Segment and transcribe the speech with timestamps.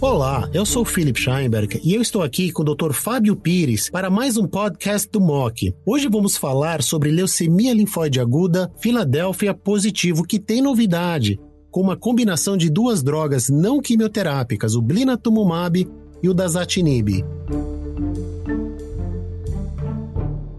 [0.00, 2.92] Olá, eu sou Philip Scheinberg e eu estou aqui com o Dr.
[2.92, 5.74] Fábio Pires para mais um podcast do MOC.
[5.84, 11.40] Hoje vamos falar sobre leucemia linfóide aguda Filadélfia positivo, que tem novidade,
[11.70, 15.88] com uma combinação de duas drogas não quimioterápicas, o blinatumomab
[16.22, 17.24] e o dasatinib.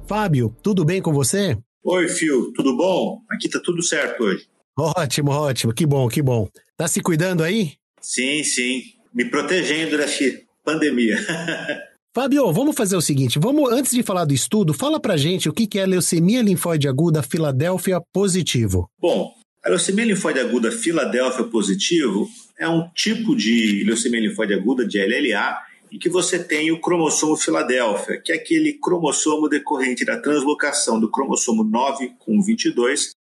[0.06, 1.58] Fábio, tudo bem com você?
[1.84, 3.22] Oi, Phil, tudo bom?
[3.32, 4.48] Aqui tá tudo certo hoje.
[4.78, 6.48] Ótimo, ótimo, que bom, que bom.
[6.76, 7.74] Tá se cuidando aí?
[8.02, 11.18] Sim, sim me protegendo durante pandemia.
[12.14, 15.54] Fábio, vamos fazer o seguinte, vamos antes de falar do estudo, fala pra gente o
[15.54, 18.90] que é leucemia linfóide aguda Filadélfia positivo.
[19.00, 19.32] Bom,
[19.64, 22.28] a leucemia linfóide aguda Filadélfia positivo
[22.58, 25.60] é um tipo de leucemia linfóide aguda de LLA
[25.92, 31.10] em que você tem o cromossomo Filadélfia, que é aquele cromossomo decorrente da translocação do
[31.10, 33.12] cromossomo 9 com 22,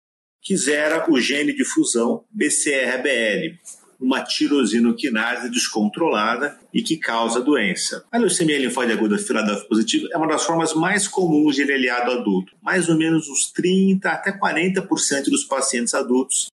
[0.41, 3.59] que zera o gene de fusão BCR-ABL
[3.99, 8.05] uma tirosinoquinase descontrolada e que causa doença.
[8.11, 12.11] A leucemia linfóide aguda Filadélfia positiva é uma das formas mais comuns de LLA do
[12.11, 12.53] adulto.
[12.61, 16.47] Mais ou menos uns 30 até 40% dos pacientes adultos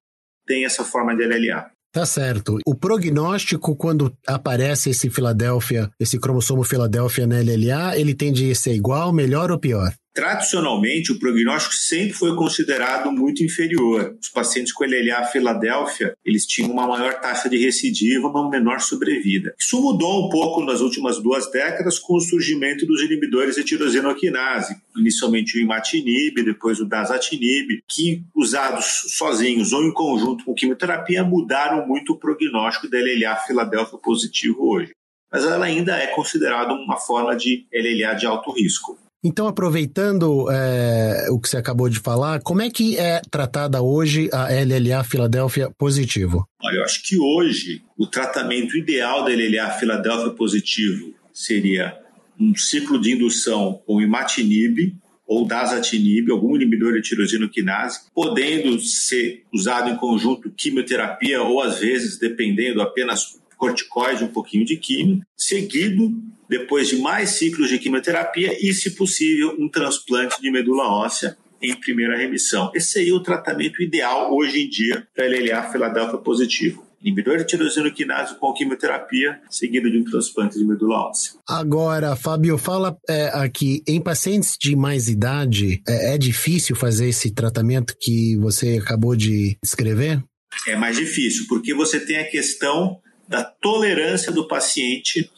[0.46, 1.70] têm essa forma de LLA.
[1.92, 2.58] Tá certo.
[2.66, 8.74] O prognóstico, quando aparece esse Filadélfia, esse cromossomo Filadélfia na LLA, ele tende a ser
[8.74, 9.94] igual, melhor ou pior?
[10.16, 14.16] Tradicionalmente, o prognóstico sempre foi considerado muito inferior.
[14.18, 19.54] Os pacientes com LLA Filadélfia, eles tinham uma maior taxa de recidiva, uma menor sobrevida.
[19.60, 24.74] Isso mudou um pouco nas últimas duas décadas com o surgimento dos inibidores de tirosinoquinase,
[24.96, 31.86] inicialmente o imatinib, depois o dasatinib, que usados sozinhos ou em conjunto com quimioterapia mudaram
[31.86, 34.92] muito o prognóstico da LLA Filadélfia positivo hoje.
[35.30, 38.98] Mas ela ainda é considerada uma forma de LLA de alto risco.
[39.26, 44.30] Então, aproveitando é, o que você acabou de falar, como é que é tratada hoje
[44.32, 46.48] a LLA Filadélfia positivo?
[46.62, 51.98] Olha, eu acho que hoje o tratamento ideal da LLA Filadélfia positivo seria
[52.38, 54.94] um ciclo de indução com imatinib
[55.26, 62.16] ou dasatinib, algum inibidor de tirosinoquinase, podendo ser usado em conjunto quimioterapia ou às vezes,
[62.16, 66.12] dependendo, apenas corticoide, um pouquinho de químio, seguido
[66.48, 71.74] depois de mais ciclos de quimioterapia e, se possível, um transplante de medula óssea em
[71.74, 72.70] primeira remissão.
[72.74, 76.86] Esse seria o tratamento ideal hoje em dia para LLA Filadélfia positivo.
[77.02, 81.34] Inibidor de tirosinoquinase com quimioterapia, seguido de um transplante de medula óssea.
[81.48, 87.32] Agora, Fábio, fala é, aqui, em pacientes de mais idade, é, é difícil fazer esse
[87.32, 90.22] tratamento que você acabou de descrever?
[90.66, 95.30] É mais difícil, porque você tem a questão da tolerância do paciente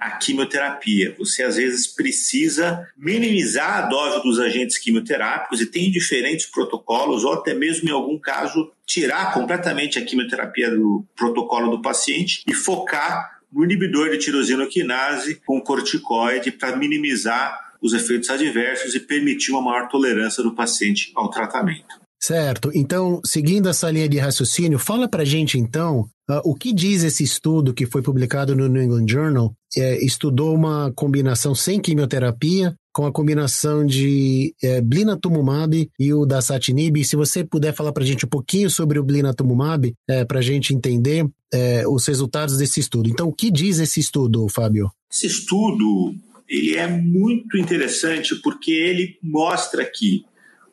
[0.00, 1.14] a quimioterapia.
[1.18, 7.34] Você às vezes precisa minimizar a dose dos agentes quimioterápicos e tem diferentes protocolos, ou
[7.34, 13.40] até mesmo em algum caso tirar completamente a quimioterapia do protocolo do paciente e focar
[13.52, 19.88] no inibidor de tirosinoquinase com corticoide para minimizar os efeitos adversos e permitir uma maior
[19.88, 22.00] tolerância do paciente ao tratamento.
[22.20, 22.70] Certo.
[22.74, 27.24] Então, seguindo essa linha de raciocínio, fala para gente então uh, o que diz esse
[27.24, 29.54] estudo que foi publicado no New England Journal.
[29.76, 37.04] É, estudou uma combinação sem quimioterapia com a combinação de é, blinatumumab e o dasatinib.
[37.04, 41.24] se você puder falar para gente um pouquinho sobre o blinatumumab, é, para gente entender
[41.54, 43.08] é, os resultados desse estudo.
[43.08, 44.90] Então, o que diz esse estudo, Fábio?
[45.10, 46.14] Esse estudo
[46.48, 50.24] ele é muito interessante porque ele mostra que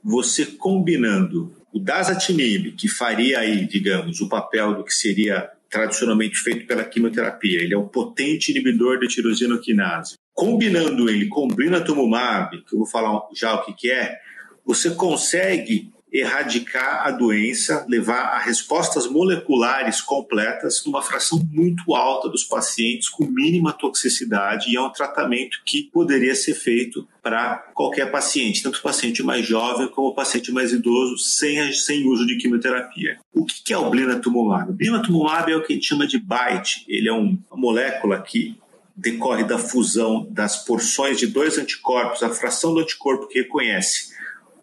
[0.08, 6.66] você combinando o dasatinib, que faria aí, digamos, o papel do que seria tradicionalmente feito
[6.66, 10.16] pela quimioterapia, ele é um potente inibidor de tirosinoquinase.
[10.34, 14.18] Combinando ele com o blinatumomab, que eu vou falar já o que, que é,
[14.66, 22.44] você consegue erradicar a doença, levar a respostas moleculares completas numa fração muito alta dos
[22.44, 28.64] pacientes com mínima toxicidade e é um tratamento que poderia ser feito para qualquer paciente,
[28.64, 33.20] tanto o paciente mais jovem como o paciente mais idoso, sem, sem uso de quimioterapia.
[33.34, 34.72] O que é o blinatumomab?
[34.72, 38.58] O blinatumomab é o que a gente chama de BITE, ele é uma molécula que
[38.96, 44.16] decorre da fusão das porções de dois anticorpos, a fração do anticorpo que reconhece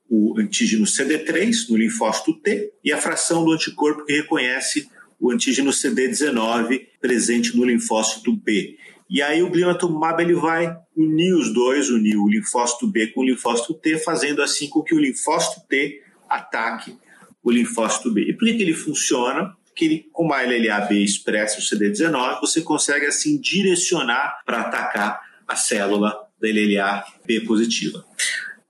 [0.08, 5.70] o antígeno CD3 no linfócito T e a fração do anticorpo que reconhece o antígeno
[5.70, 8.76] CD19 presente no linfócito B.
[9.08, 13.24] E aí o glionatumab ele vai unir os dois, unir o linfócito B com o
[13.24, 16.96] linfócito T, fazendo assim com que o linfócito T ataque
[17.42, 18.22] o linfócito B.
[18.22, 19.54] E por que, que ele funciona?
[19.66, 25.54] Porque ele, como a LLA-B expressa o CD19, você consegue assim direcionar para atacar a
[25.54, 28.04] célula da LLA-B positiva.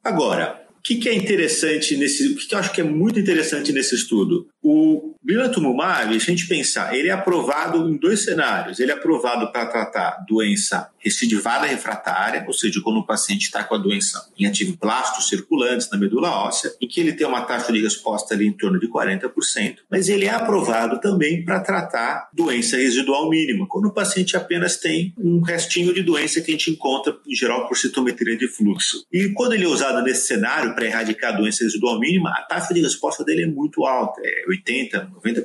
[0.03, 2.29] Agora, que, que é interessante nesse.
[2.29, 4.47] O que, que eu acho que é muito interessante nesse estudo?
[4.67, 8.81] O Bilantumumab, se a gente pensar, ele é aprovado em dois cenários.
[8.81, 13.75] Ele é aprovado para tratar doença recidivada refratária, ou seja, quando o paciente está com
[13.75, 17.83] a doença em ativoblastos circulantes na medula óssea, em que ele tem uma taxa de
[17.83, 23.29] resposta ali em torno de 40%, mas ele é aprovado também para tratar doença residual
[23.29, 27.35] mínima, quando o paciente apenas tem um restinho de doença que a gente encontra, em
[27.35, 29.05] geral, por citometria de fluxo.
[29.13, 32.73] E quando ele é usado nesse cenário para erradicar a doença residual mínima, a taxa
[32.73, 35.45] de resposta dele é muito alta, é 80%, 90%.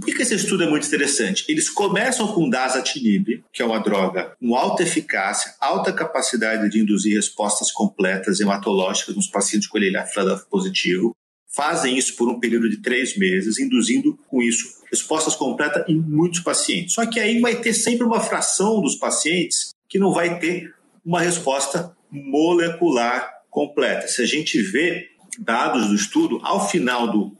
[0.00, 1.44] Por que esse estudo é muito interessante?
[1.48, 7.14] Eles começam com dasatinib, que é uma droga com alta eficácia, alta capacidade de induzir
[7.14, 10.06] respostas completas hematológicas nos pacientes com LLA
[10.50, 11.14] positivo,
[11.56, 16.40] fazem isso por um período de três meses, induzindo com isso respostas completas em muitos
[16.40, 16.94] pacientes.
[16.94, 20.74] Só que aí vai ter sempre uma fração dos pacientes que não vai ter
[21.04, 24.06] uma resposta molecular completa.
[24.06, 25.08] Se a gente vê
[25.38, 27.36] dados do estudo, ao final do,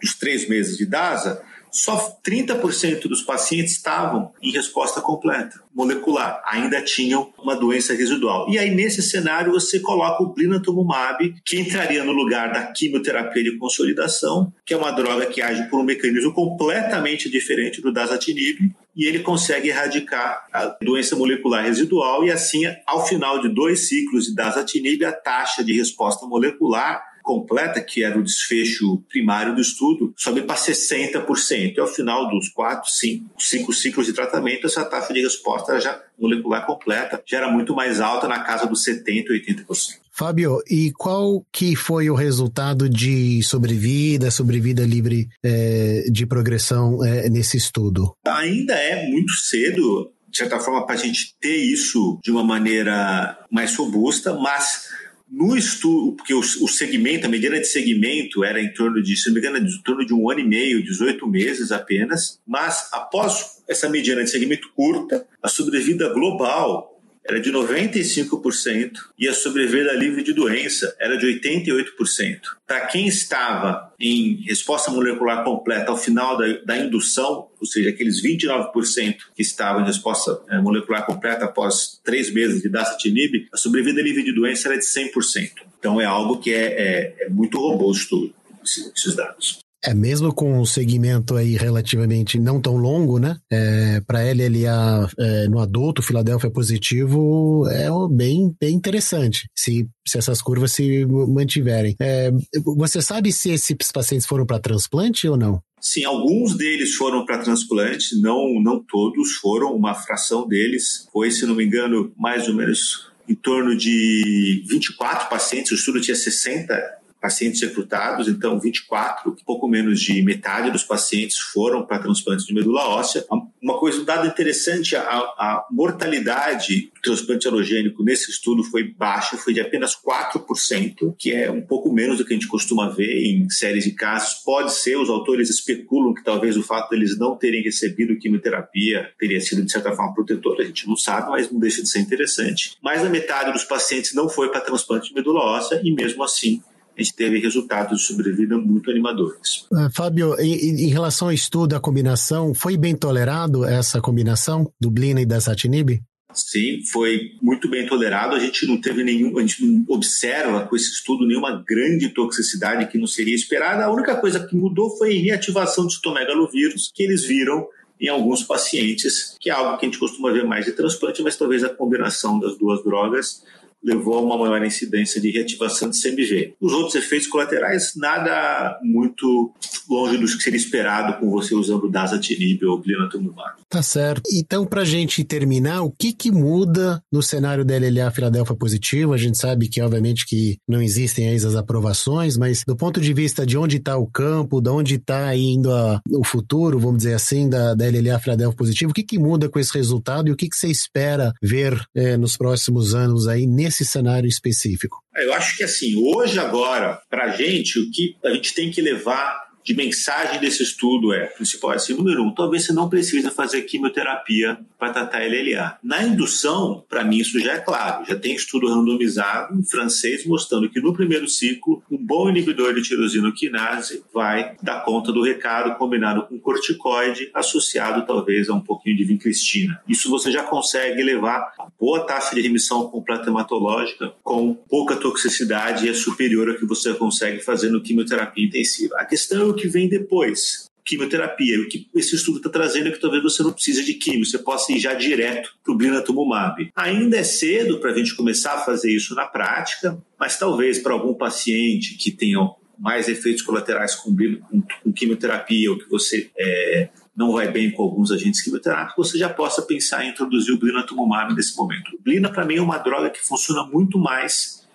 [0.00, 6.82] dos três meses de DASA, só 30% dos pacientes estavam em resposta completa, molecular, ainda
[6.82, 8.48] tinham uma doença residual.
[8.50, 13.58] E aí, nesse cenário, você coloca o blinatumomab, que entraria no lugar da quimioterapia de
[13.58, 19.06] consolidação, que é uma droga que age por um mecanismo completamente diferente do dasatinib, e
[19.06, 24.34] ele consegue erradicar a doença molecular residual e assim, ao final de dois ciclos de
[24.34, 30.40] dasatinib, a taxa de resposta molecular completa, que era o desfecho primário do estudo, sobe
[30.40, 31.74] para 60%.
[31.76, 36.02] E ao final dos quatro, cinco, cinco ciclos de tratamento, essa taxa de resposta já
[36.18, 39.66] molecular completa já era muito mais alta, na casa dos 70%, 80%.
[40.10, 47.28] Fábio, e qual que foi o resultado de sobrevida, sobrevida livre é, de progressão é,
[47.28, 48.16] nesse estudo?
[48.26, 53.38] Ainda é muito cedo, de certa forma, para a gente ter isso de uma maneira
[53.50, 54.88] mais robusta, mas
[55.30, 59.28] no estudo, porque o, o, segmento, a medida de segmento era em torno de, se
[59.28, 63.62] não me engano, em torno de um ano e meio, 18 meses apenas, mas após
[63.68, 66.97] essa mediana de segmento curta, a sobrevida global
[67.28, 72.40] era de 95% e a sobrevida livre de doença era de 88%.
[72.66, 78.22] Para quem estava em resposta molecular completa ao final da, da indução, ou seja, aqueles
[78.22, 84.00] 29% que estavam em resposta é, molecular completa após três meses de dasatinib, a sobrevida
[84.00, 85.50] livre de doença era de 100%.
[85.78, 88.32] Então é algo que é, é, é muito robusto
[88.64, 89.58] esses dados.
[89.84, 93.36] É, mesmo com um segmento aí relativamente não tão longo, né?
[93.50, 100.42] É, para LLA é, no adulto, Filadélfia positivo, é bem, bem interessante se, se essas
[100.42, 101.94] curvas se mantiverem.
[102.00, 102.30] É,
[102.76, 105.62] você sabe se esses pacientes foram para transplante ou não?
[105.80, 111.46] Sim, alguns deles foram para transplante, não, não todos foram, uma fração deles foi, se
[111.46, 116.97] não me engano, mais ou menos em torno de 24 pacientes, o estudo tinha 60
[117.20, 122.88] pacientes recrutados, então 24, pouco menos de metade dos pacientes foram para transplante de medula
[122.88, 123.24] óssea.
[123.60, 129.36] Uma coisa, um dado interessante, a, a mortalidade do transplante alogênico nesse estudo foi baixa,
[129.36, 133.24] foi de apenas 4%, que é um pouco menos do que a gente costuma ver
[133.24, 134.34] em séries de casos.
[134.44, 139.40] Pode ser, os autores especulam que talvez o fato deles não terem recebido quimioterapia teria
[139.40, 140.60] sido, de certa forma, protetor.
[140.60, 142.76] A gente não sabe, mas não deixa de ser interessante.
[142.82, 146.62] Mais da metade dos pacientes não foi para transplante de medula óssea e, mesmo assim,
[146.98, 149.66] a gente teve resultados de sobrevida muito animadores.
[149.70, 154.90] Uh, Fábio, em, em, relação ao estudo, a combinação, foi bem tolerado essa combinação do
[154.90, 156.02] Blina e da Satinib?
[156.34, 158.34] Sim, foi muito bem tolerado.
[158.34, 162.86] A gente não teve nenhum, a gente não observa com esse estudo nenhuma grande toxicidade
[162.88, 163.84] que não seria esperada.
[163.84, 167.66] A única coisa que mudou foi a reativação do citomegalovírus, que eles viram
[168.00, 171.36] em alguns pacientes, que é algo que a gente costuma ver mais de transplante, mas
[171.36, 173.42] talvez a combinação das duas drogas
[173.82, 176.54] levou a uma maior incidência de reativação de CMV.
[176.60, 179.52] Os outros efeitos colaterais, nada muito
[179.88, 183.58] longe do que seria esperado com você usando dasatinib ou blinatumomab.
[183.68, 184.22] Tá certo.
[184.32, 189.12] Então, para gente terminar, o que, que muda no cenário da LLA Filadélfia positivo?
[189.12, 193.12] A gente sabe que, obviamente, que não existem aí as aprovações, mas do ponto de
[193.12, 197.14] vista de onde está o campo, de onde está indo a, o futuro, vamos dizer
[197.14, 200.36] assim, da, da LLA Filadélfia positivo, o que, que muda com esse resultado e o
[200.36, 205.02] que, que você espera ver é, nos próximos anos aí nesse cenário específico?
[205.16, 208.80] Eu acho que assim, hoje, agora, para a gente, o que a gente tem que
[208.80, 213.60] levar de mensagem desse estudo é, principal, assim, número um, talvez você não precisa fazer
[213.62, 215.76] quimioterapia para tratar LLA.
[215.82, 220.70] Na indução, para mim isso já é claro, já tem estudo randomizado em francês mostrando
[220.70, 225.76] que no primeiro ciclo, um bom inibidor de tirosina quinase vai dar conta do recado
[225.76, 229.82] combinado com corticoide, associado talvez a um pouquinho de vincristina.
[229.86, 235.84] Isso você já consegue levar a boa taxa de remissão completa hematológica com pouca toxicidade
[235.84, 238.94] e é superior ao que você consegue fazer no quimioterapia intensiva.
[238.96, 241.60] A questão é que vem depois quimioterapia.
[241.60, 244.38] O que esse estudo está trazendo é que talvez você não precise de quimio, você
[244.38, 246.70] possa ir já direto para o blinatumomab.
[246.74, 250.94] Ainda é cedo para a gente começar a fazer isso na prática, mas talvez para
[250.94, 252.38] algum paciente que tenha
[252.78, 257.82] mais efeitos colaterais com, com, com quimioterapia ou que você é, não vai bem com
[257.82, 261.96] alguns agentes quimioterápicos, você já possa pensar em introduzir o blinatumomab nesse momento.
[261.96, 264.66] O blina, para mim, é uma droga que funciona muito mais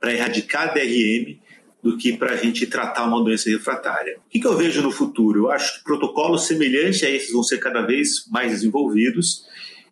[0.00, 1.38] para erradicar DRM
[1.82, 4.18] do que para a gente tratar uma doença refratária.
[4.18, 5.46] O que, que eu vejo no futuro?
[5.46, 9.44] Eu acho que protocolos semelhantes a esses vão ser cada vez mais desenvolvidos.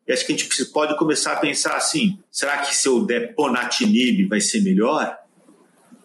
[0.06, 3.34] E acho que a gente pode começar a pensar assim: será que se eu der
[3.34, 5.18] ponatinib vai ser melhor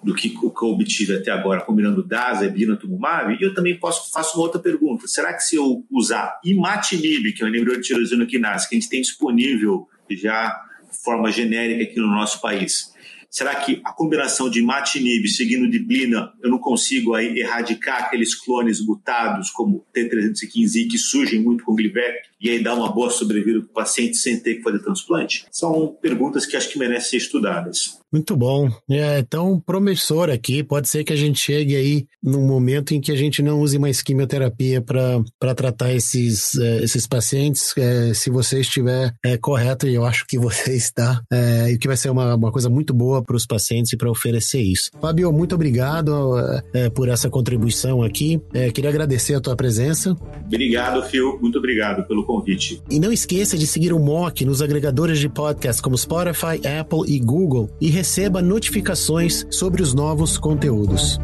[0.03, 3.35] do que o que eu obtive até agora, combinando DASA, Ebinatumumab?
[3.39, 7.43] E eu também posso faço uma outra pergunta: será que se eu usar imatinib, que
[7.43, 11.83] é o inibidor de tirosina quinase, que a gente tem disponível já de forma genérica
[11.83, 12.94] aqui no nosso país,
[13.35, 18.33] Será que a combinação de imatinib seguindo de blina, eu não consigo aí erradicar aqueles
[18.33, 23.59] clones mutados como T315i que surgem muito com Glivec e aí dar uma boa sobrevida
[23.59, 25.45] para o paciente sem ter que fazer transplante?
[25.51, 27.99] São perguntas que acho que merecem ser estudadas.
[28.15, 28.71] Muito bom.
[28.89, 30.63] É tão promissor aqui.
[30.63, 33.77] Pode ser que a gente chegue aí num momento em que a gente não use
[33.77, 37.73] mais quimioterapia para tratar esses, é, esses pacientes.
[37.77, 41.89] É, se você estiver é, correto, e eu acho que você está, é, e que
[41.89, 44.91] vai ser uma, uma coisa muito boa para os pacientes e para oferecer isso.
[45.01, 46.37] Fábio, muito obrigado
[46.73, 48.41] é, por essa contribuição aqui.
[48.53, 50.15] É, queria agradecer a tua presença.
[50.45, 51.37] Obrigado, Phil.
[51.41, 52.81] Muito obrigado pelo convite.
[52.89, 57.19] E não esqueça de seguir o MOC nos agregadores de podcast como Spotify, Apple e
[57.19, 61.19] Google e receba notificações sobre os novos conteúdos.